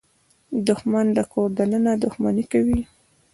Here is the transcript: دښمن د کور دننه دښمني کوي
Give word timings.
دښمن 0.67 1.05
د 1.17 1.19
کور 1.31 1.49
دننه 1.57 1.93
دښمني 2.03 2.45
کوي 2.51 2.81